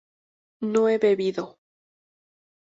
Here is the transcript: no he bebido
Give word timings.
no 0.61 0.87
he 0.89 0.97
bebido 0.97 1.45